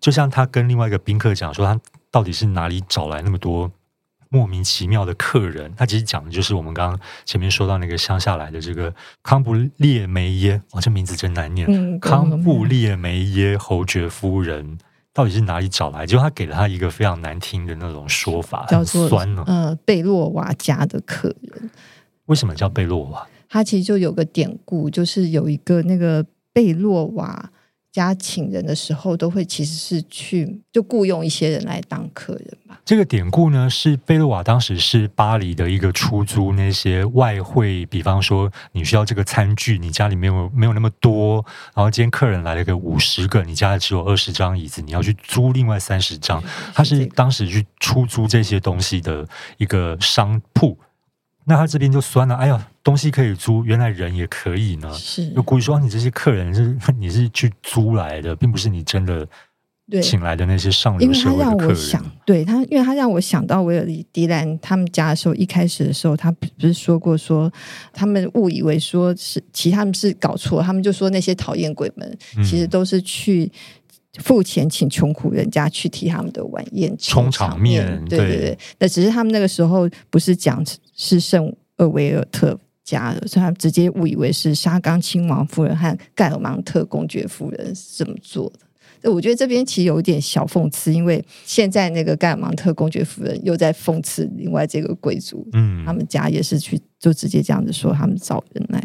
[0.00, 3.70] 就像他跟另外一个宾客讲说，他到底是哪里找来那么多。
[4.32, 8.92] 莫名其妙的客人，他其实讲的就是我们刚刚前面说到那个乡下来的这个
[9.22, 11.66] 康布列梅耶，哇，这名字真难念。
[11.70, 14.78] 嗯、康布列梅耶侯爵夫人
[15.12, 16.06] 到底是哪里找来？
[16.06, 19.44] 结果他给了他一个非常难听的那种说法，叫做酸呢。
[19.46, 21.70] 呃，贝洛瓦家的客人。
[22.24, 23.28] 为什么叫贝洛瓦？
[23.50, 27.50] 他其实就有个典故，就是有一个那个贝洛瓦。
[27.92, 32.80] 家请人的时候，都会其实是去就雇佣一些人来当客人吧。
[32.86, 46.42] 这个典故呢，是贝洛瓦当时是巴黎的一个出租那些外汇，比方说你需要这个餐具，你家里没有没有那么多，然后今天客人来了个五十个，你家里只有二十张椅子，你要去租另外三十张，
[46.74, 49.28] 他是当时去出租这些东西的
[49.58, 50.78] 一个商铺。
[51.44, 54.92] 那他这边就酸了，哎呀，东西可以租，原来人也可以呢。
[54.94, 59.26] 是，就故意说你这些客人是 你是去租来的，并不是你真的
[60.02, 61.68] 请来的那些上流社会的客人。
[61.68, 67.52] 因为他让我想，对他，因为他让我想到维尔迪兰他们家的时候，一开始的时候，他不是说过说
[67.92, 73.50] 他们误以为说是，其实他们是搞错，他们就说那些讨厌鬼们其实都是去。
[74.18, 78.58] 付钱请穷苦人家去替他们的晚宴充场面，对对对。
[78.78, 80.62] 那只是他们那个时候不是讲
[80.94, 89.10] 是圣厄维尔特家的，所以他直接误以为是沙冈亲王夫人和盖尔芒特公爵夫人这么做的。
[89.10, 98.80] 我觉得这边其实有一点小讽刺，因为现在那个盖尔芒特公爵夫人又在讽刺另外这个贵族，嗯，他们家也是去就直接这样子说他们找人来。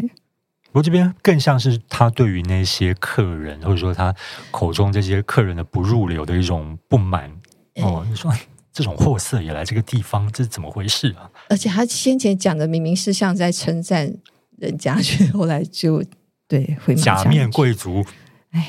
[0.66, 4.14] 不过这边更像是他对于那些客人，或者说他
[4.50, 7.32] 口中这些客人的不入流的一种不满。
[7.76, 8.32] 哦，你说
[8.78, 11.28] 这种货色也来这个地方，这是怎么回事啊？
[11.50, 14.14] 而且他先前讲的明明是像在称赞
[14.58, 16.04] 人家，却后来就
[16.48, 18.06] 对回假面贵族，
[18.52, 18.64] 哎。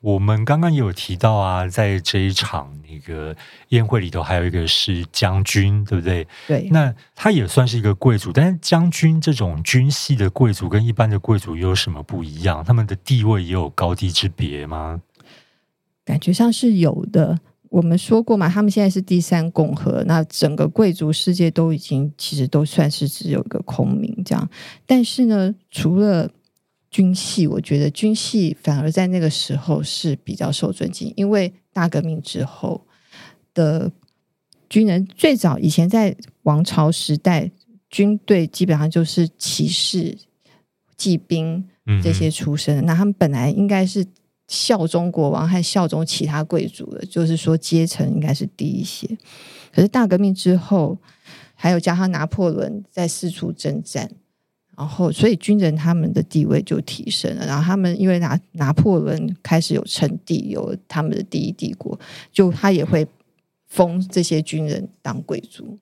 [0.00, 3.36] 我们刚刚也有提到啊，在这一场那个
[3.68, 6.26] 宴会里头，还有一个是将军，对不对？
[6.48, 6.68] 对。
[6.72, 12.64] 那他也算是一个贵族，但是将军这种军系的贵族跟一般的贵族又有什么不一样？
[12.64, 15.00] 他们的地位也有高低之别吗？
[16.04, 17.38] 感觉上是有的。
[17.72, 24.50] 我们说过嘛，他们现在是第三共和，那整个贵族世界都已经其实都算是只有一个空名这样。
[24.84, 26.30] 但是呢，除了
[26.90, 32.86] 军系，我觉得军系反而在那个时候是比较受尊敬，因为大革命之后
[33.54, 33.90] 的
[34.68, 37.50] 军人，最早以前在王朝时代，
[37.88, 40.18] 军队基本上就是骑士、
[40.98, 41.66] 骑兵
[42.02, 44.04] 这些出身的，嗯、那他们本来应该是
[44.52, 49.08] 效忠国王和效忠其他贵族的，就是说阶层应该是低一些。
[49.72, 50.98] 可是大革命之后，
[51.54, 54.10] 还有加上拿破仑在四处征战。
[54.76, 57.46] 然后，所以军人他们的地位就提升了。
[57.46, 61.98] 然后他们因为拿拿破仑开始有称帝，有他们的第一帝国，
[62.30, 63.06] 就他也会
[63.68, 65.78] 封这些军人当贵族。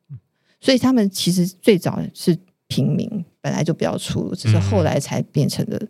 [0.60, 2.36] 所以他们其实最早是
[2.68, 3.08] 平民，
[3.40, 5.80] 本来就比较粗鲁，只是后来才变成了。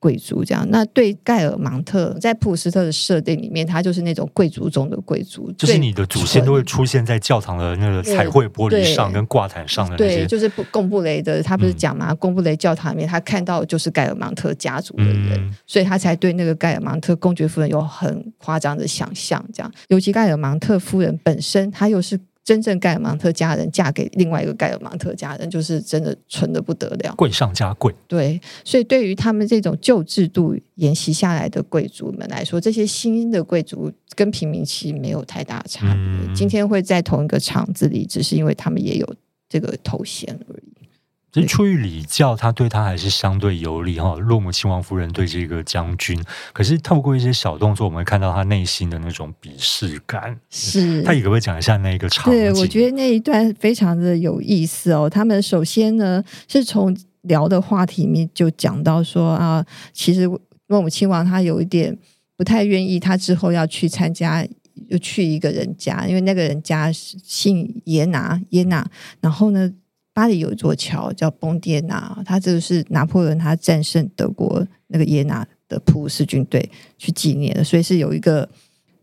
[0.00, 10.16] 贵族这样，那对盖尔芒特在普鲁斯特的设定里面，他就是那种贵族中的贵族，就是你的祖先都会出现在教堂的那个彩绘玻璃上跟挂毯上的那些。
[10.18, 12.14] 对，就是贡布雷的，他不是讲吗？
[12.14, 19.44] 贡、嗯、布雷教堂里面，他看到就是盖尔芒特家族的人，嗯、所以他才对那个盖尔芒特公爵夫人有很夸张的想象。
[19.52, 22.18] 这样，尤其盖尔芒特夫人本身，她又是。
[22.48, 27.94] 真正盖尔芒特家人嫁给另外一个盖尔芒特家人，就是真的纯的不得了，贵上加贵。
[28.06, 35.94] 对，所以对于他们这种旧制度沿袭下来的贵族们来说，这些新的贵族跟平民其实没有太大的差别。
[35.94, 39.14] 嗯、今天会在同一个场子里，只是因为他们也有
[39.46, 40.87] 这个头衔而已。
[41.30, 44.14] 其实出于礼教，他对他还是相对有礼哈。
[44.14, 46.18] 洛姆亲王夫人对这个将军，
[46.54, 50.40] 可是透过一些小动作，我们会看到他内心的那种鄙视感。
[50.48, 52.32] 是，他也可不可以讲一下那个场景？
[52.32, 55.08] 对，我觉得那一段非常的有意思哦。
[55.08, 60.26] 他们首先呢，是从聊的话题里面就讲到说啊，其实
[60.68, 61.94] 洛姆亲王他有一点
[62.38, 64.42] 不太愿意，他之后要去参加，
[64.88, 68.88] 又去一个人家，因为那个人家姓耶拿，耶拿，
[69.20, 69.70] 然后呢。
[70.18, 78.48] 巴黎有一座桥叫崩跌纳，它这个是拿破仑他战胜德国那个耶拿的普鲁士军队去纪念的，所以是有一个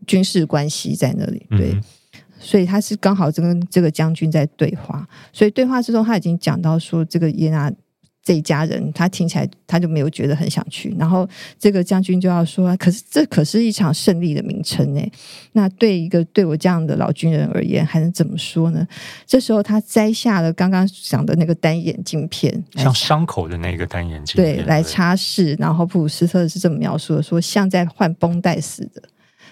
[0.06, 1.46] 军事关系在那里。
[1.48, 1.82] 对，嗯、
[2.38, 7.72] 所以他是刚好跟这个将军在对话，所以对话之中他已经讲到说这个耶拿。
[8.26, 10.92] 这一家人，他听起来他就没有觉得很想去。
[10.98, 11.28] 然后
[11.60, 15.12] 这个将军就要说：“可是这可是一场胜利的名称呢。
[15.52, 18.84] 那对一个对我这样的老军人而言，还能怎么说呢？”
[19.24, 25.54] 这时候他摘下了刚刚讲的那个单眼镜片，像伤口的那个单眼镜片，对，来擦拭。
[25.60, 29.00] 然后普鲁斯特是这么描述的：说像在换绷带似的。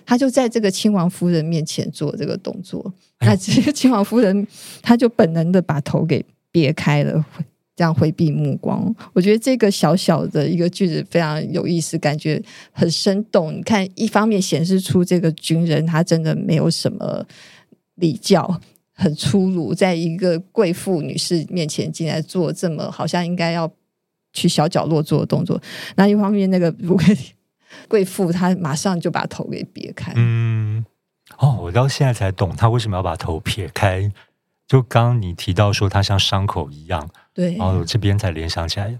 [0.04, 2.92] 他就在这个亲王夫人面前做这个动作。
[3.20, 4.44] 那这个亲王夫人，
[4.82, 7.24] 他就本能的把头给别开了。
[7.76, 13.52] 这样回避目光，我觉得这个小小的一个句子非常有意思，感觉很生动。
[13.52, 17.26] 你看，一方面显示出这个军人他真的没有什么
[17.96, 18.60] 礼教，
[18.92, 23.68] 很粗鲁，在一个贵妇女士面前竟然做这么好像应该要
[24.32, 25.60] 去小角落做的动作。
[25.96, 27.18] 那一方面，那个贵
[27.88, 30.12] 贵妇她马上就把头给别开。
[30.14, 30.84] 嗯，
[31.38, 34.12] 哦，我到现在才懂他为什么要把头撇开。
[34.68, 37.10] 就刚你提到说他像伤口一样。
[37.34, 38.98] 对，然后这边才联想起来，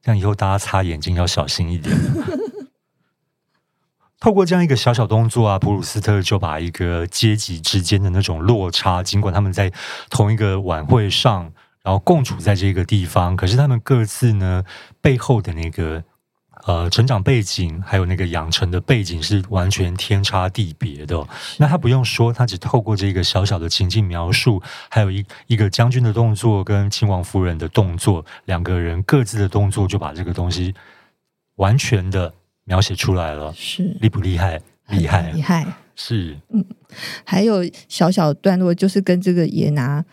[0.00, 1.94] 这样以后大家擦眼睛要小心一点。
[4.20, 9.70] 透过这样一个小小动作啊，普鲁斯特就把一个阶级之间的那种落差，尽管他们在
[10.08, 11.52] 同一个晚会上，
[11.82, 14.64] 然后共处在这个地方，可是他们各自呢
[15.00, 16.04] 背后的那个。
[16.66, 21.24] 呃，成长背景还有那个养成的背景是完全天差地别的。
[21.58, 24.60] 那他不用说，他只透过这个小小的情境描述，
[24.90, 30.74] 还有一一个将军的动作跟亲王夫人的动作，两个人各自的动作就把这个东西
[31.54, 33.52] 完全的描写出来了。
[33.54, 34.60] 是厉不厉害？
[34.88, 35.66] 厉害，厉害。
[35.94, 36.64] 是，嗯，
[37.24, 40.04] 还有小小段落就是跟这个也拿。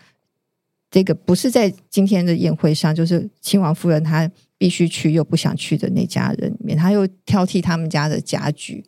[0.90, 8.84] 这个不是在今天的宴会上，就是亲王夫人她必须去又不想去的那家人里面，他又挑剔他们家的家具，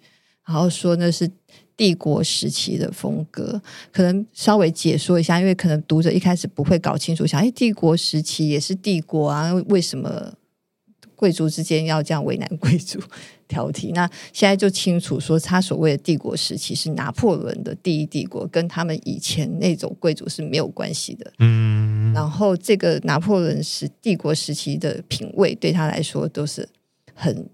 [0.46, 1.30] 然后说那是
[1.76, 3.60] 帝国时期的风格，
[3.92, 10.34] 可能稍微解说一下，因为可能读者一开始不会搞清楚，想哎，帝国时期也是帝国啊，为什么？
[11.16, 13.00] 贵族之间要这样为难贵族
[13.48, 21.32] 挑剔，那现在就清楚说，他所谓的帝国时期是拿破仑的第一帝国，跟他们以前那种贵族是没有关系的。
[21.38, 26.68] 嗯，然后这个拿破仑时帝国时期的品味，对他来说都是
[27.14, 27.48] 很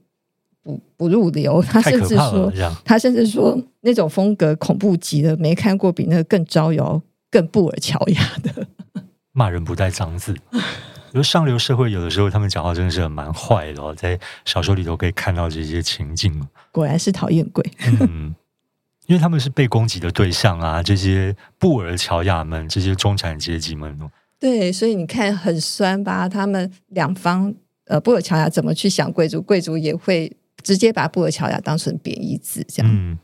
[0.63, 1.63] 不不入流。
[1.63, 2.53] 他甚至说，
[2.85, 7.01] 他甚至说那种风格恐怖极了，没看过比那个更招摇、
[7.31, 8.67] 更布尔乔亚的。
[9.33, 10.35] 骂人不带脏字。
[11.13, 16.47] 就上流社会有的时候，他们讲话真的是蛮坏的哦，在小说里头可以看到这些情境。
[16.71, 17.65] 果然是讨厌鬼。
[18.01, 18.35] 嗯，
[19.07, 23.99] 因为他们是被攻击的对象啊，这些布尔乔亚们，这些中产阶级们。
[24.39, 26.29] 对，所以你看很酸吧？
[26.29, 27.55] 他们两方，
[27.85, 29.41] 呃，布尔乔亚怎么去想贵族？
[29.41, 32.93] 贵族也会直接把布尔乔亚当成贬义字，这样。
[32.93, 33.19] 嗯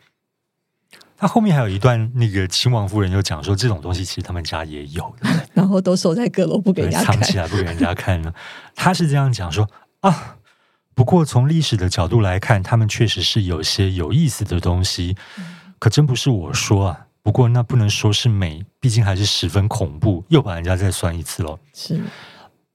[1.19, 8.33] 他后面还有一段，那个亲王夫人又讲说，这种东西其实他们家也有的， 然后都收在阁楼不给人家看，藏起来不给人家看呢。
[8.77, 9.69] 他是这样讲说
[10.01, 10.37] 啊，
[10.95, 15.17] 不过从历史的角度来看，他们确实是有些有意思的东西，
[15.81, 17.07] 可真不是我说啊。
[17.21, 20.25] 不过那不能说是美，毕竟还是十分恐怖。
[20.29, 21.59] 又把人家再酸一次喽。
[21.75, 22.01] 是，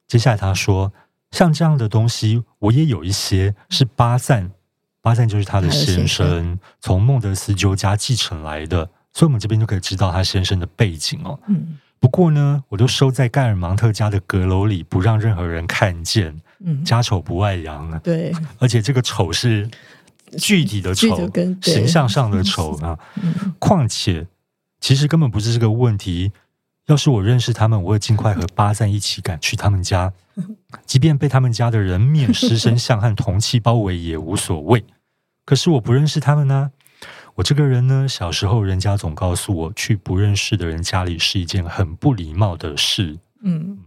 [0.07, 0.91] 接下来他说，
[1.31, 4.51] 像这样的东西，我也有一些是巴赞。
[5.03, 11.37] 巴赞就是他的先生，从孟德斯鸠家继承来的，所以我们这边就可以知道他先生的背景哦。
[11.49, 16.41] 嗯，不过呢，我都收在盖尔芒特家的阁楼里，不让任何人看见。
[16.65, 17.99] 嗯，家丑不外扬啊。
[18.01, 19.69] 对，而且这个丑是
[20.37, 22.97] 具体的丑，跟形象上的丑啊。
[23.21, 24.25] 嗯，况且，
[24.79, 26.31] 其实根本不是这个问题。
[26.87, 30.11] 要是我认识他们，我会尽快和巴赞一起赶去他们家，
[30.85, 34.83] 即便被他们家的人面狮身像和铜器包围也无所谓。
[35.45, 36.71] 可是我不认识他们呢。
[37.35, 43.17] 我这个人呢，小时候人家总告诉我，去不认识的人家里是一件很不礼貌的事。
[43.41, 43.79] 嗯，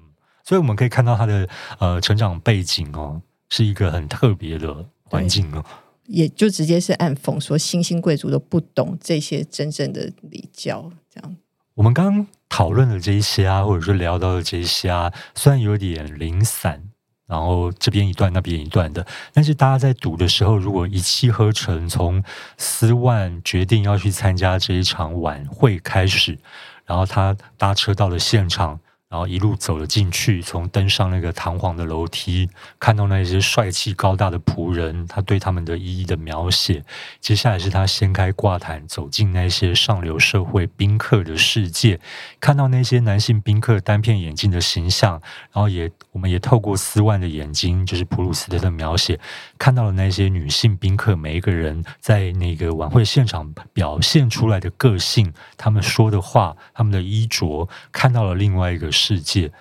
[0.42, 5.64] 所以我们可以看到他的呃成长背景哦，是一个很特别的环境哦。
[6.06, 11.36] 也就直接是暗讽说，新兴贵族都不懂这些真正的礼教，这样。
[11.74, 16.82] 我们刚刚讨论的这一些啊，或者说聊到的这一些啊，虽然有点零散，
[17.26, 22.22] 然后这边一段那边一段的，但是大家在读的时候，如果一气呵成，从
[22.56, 26.38] 斯万决定要去参加这一场晚会开始，
[26.84, 28.80] 然后他搭车到了现场。
[29.08, 32.50] 然后一路走了进去，从登上那个堂皇的楼梯，
[32.80, 36.84] 看到那些帅气高大的仆人，他对他们的一一的描写。
[37.20, 42.00] 接下来是他掀开挂毯，走进那些上流社会宾客的世界，
[42.40, 45.12] 看到那些男性宾客单片眼镜的形象，
[45.52, 49.20] 然后也我们也透过斯万的眼睛，就是普鲁斯特的描写，
[49.56, 58.90] 看到了那些女性宾客每一个人在那个晚会现场表现出来的个性，他们说的话，他们的衣着，看到了另外一个。
[58.96, 59.52] 世界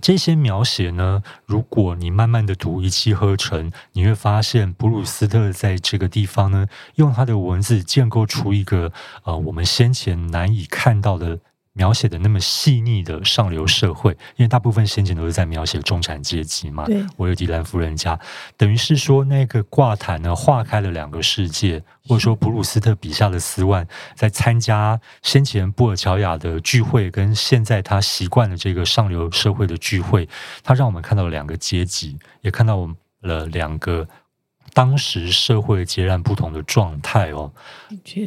[0.00, 6.66] 这些描写呢，如果你慢慢的读，一气呵成，你会发现布鲁斯特在这个地方呢，
[6.96, 8.90] 用他的文字建构出一个
[9.24, 11.38] 呃，我们先前难以看到的。
[11.74, 16.84] 描写的那么细腻的上流社会，因为大部分先前都是在描写中产阶级嘛。
[16.84, 18.18] 对，维尔迪兰夫人家，
[18.56, 30.28] 等于是说那个挂毯呢，划开了两个世界，或者说普鲁斯特笔下的斯万在参加先前布尔乔亚的聚会，跟现在他习惯了这个上流社会的聚会，
[30.62, 32.88] 他让我们看到了两个阶级，也看到
[33.22, 34.06] 了两个。
[34.74, 37.52] 当时社会截然不同的状态哦，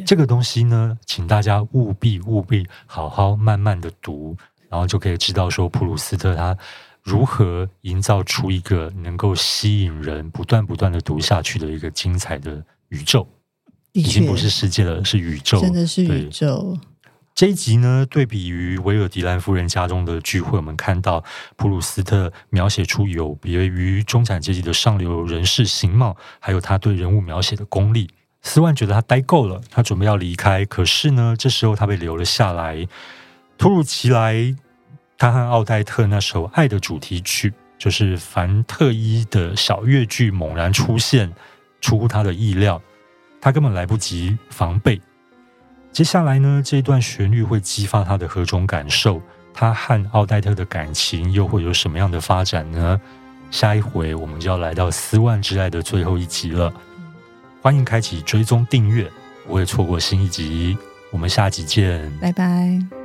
[0.04, 4.36] 这个东西呢，请大家务必务必好好慢慢的读，
[4.68, 6.56] 然后就可以知道说普鲁斯特他
[7.02, 13.26] 如何营造出一个能够吸引人不断不断的读下去的一个精彩的宇宙，
[13.92, 16.78] 已经不是世界了，是宇宙，真的是宇宙。
[17.36, 21.22] 这一集呢，对比于维尔迪兰夫人家中的聚会，我们看到
[21.56, 28.08] 普鲁斯特描写出有别于中产阶级的上流人士形貌，还有他对人物描写的功力。
[28.40, 32.88] 斯万觉得他待够了，他准备要离开，可是呢，这时候他被留了下来。
[33.58, 34.56] 突如其来，
[35.18, 41.30] 他和奥黛特那首《爱》的主题曲，就是凡特伊的小乐剧猛然出现，
[41.82, 42.80] 出乎他的意料，
[43.42, 44.98] 他根本来不及防备。
[45.96, 49.18] 接下来呢，这段旋律会激发他的何种感受？
[49.54, 53.00] 他和奥黛特的感情又会有什么样的发展呢？
[53.50, 56.70] 下一回我们就要来到《斯万之爱》的最后一集了。
[57.62, 59.10] 欢迎开启追踪订阅，
[59.46, 60.76] 不会错过新一集。
[61.10, 62.95] 我们下集见，拜拜。